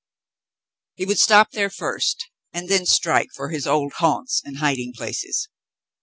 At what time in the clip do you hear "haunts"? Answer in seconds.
3.97-4.41